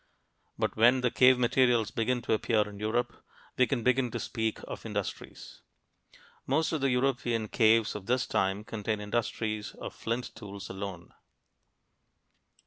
But 0.57 0.75
when 0.75 1.01
the 1.01 1.11
cave 1.11 1.37
materials 1.37 1.91
begin 1.91 2.23
to 2.23 2.33
appear 2.33 2.67
in 2.67 2.79
Europe, 2.79 3.23
we 3.55 3.67
can 3.67 3.83
begin 3.83 4.09
to 4.09 4.19
speak 4.19 4.57
of 4.63 4.83
industries. 4.83 5.61
Most 6.47 6.71
of 6.71 6.81
the 6.81 6.89
European 6.89 7.47
caves 7.47 7.93
of 7.93 8.07
this 8.07 8.25
time 8.25 8.63
contain 8.63 8.99
industries 8.99 9.75
of 9.75 9.93
flint 9.93 10.33
tools 10.33 10.71
alone. 10.71 11.13